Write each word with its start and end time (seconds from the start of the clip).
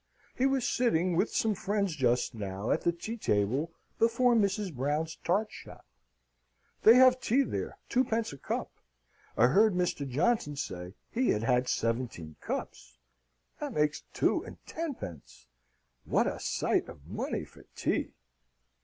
He 0.35 0.47
was 0.47 0.67
sitting 0.67 1.15
with 1.15 1.29
some 1.31 1.53
friends 1.53 1.95
just 1.95 2.33
now 2.33 2.71
at 2.71 2.81
the 2.81 2.91
tea 2.91 3.17
table 3.17 3.71
before 3.99 4.33
Mrs. 4.33 4.73
Brown's 4.73 5.15
tart 5.23 5.51
shop. 5.51 5.85
They 6.81 6.95
have 6.95 7.19
tea 7.21 7.43
there, 7.43 7.77
twopence 7.87 8.33
a 8.33 8.39
cup; 8.39 8.71
I 9.37 9.45
heard 9.45 9.75
Mr. 9.75 10.09
Johnson 10.09 10.55
say 10.55 10.95
he 11.11 11.29
had 11.29 11.43
had 11.43 11.67
seventeen 11.69 12.35
cups 12.41 12.97
that 13.59 13.73
makes 13.73 14.01
two 14.11 14.43
and 14.43 14.57
tenpence 14.65 15.45
what 16.05 16.25
a 16.25 16.39
sight 16.39 16.89
of 16.89 17.05
money 17.05 17.45
for 17.45 17.67
tea!" 17.75 18.15